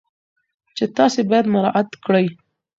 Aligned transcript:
چې 0.77 0.85
تاسو 0.97 1.19
باید 1.29 1.45
مراعات 1.53 1.89
کړئ. 2.03 2.27